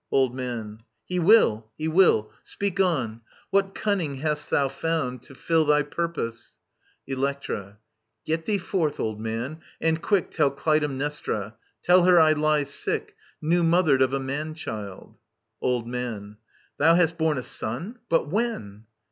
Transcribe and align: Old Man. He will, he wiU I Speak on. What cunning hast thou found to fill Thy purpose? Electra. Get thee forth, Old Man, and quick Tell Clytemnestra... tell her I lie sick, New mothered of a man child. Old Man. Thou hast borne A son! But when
Old 0.11 0.33
Man. 0.33 0.81
He 1.05 1.19
will, 1.19 1.69
he 1.77 1.87
wiU 1.87 2.31
I 2.31 2.33
Speak 2.41 2.79
on. 2.79 3.21
What 3.51 3.75
cunning 3.75 4.15
hast 4.15 4.49
thou 4.49 4.67
found 4.67 5.21
to 5.21 5.35
fill 5.35 5.63
Thy 5.65 5.83
purpose? 5.83 6.57
Electra. 7.05 7.77
Get 8.25 8.47
thee 8.47 8.57
forth, 8.57 8.99
Old 8.99 9.19
Man, 9.19 9.59
and 9.79 10.01
quick 10.01 10.31
Tell 10.31 10.49
Clytemnestra... 10.49 11.53
tell 11.83 12.05
her 12.05 12.19
I 12.19 12.31
lie 12.33 12.63
sick, 12.63 13.15
New 13.43 13.61
mothered 13.61 14.01
of 14.01 14.11
a 14.11 14.19
man 14.19 14.55
child. 14.55 15.19
Old 15.61 15.87
Man. 15.87 16.37
Thou 16.79 16.95
hast 16.95 17.19
borne 17.19 17.37
A 17.37 17.43
son! 17.43 17.99
But 18.09 18.25
when 18.27 18.85